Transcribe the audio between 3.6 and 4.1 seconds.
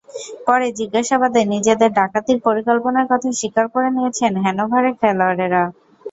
করে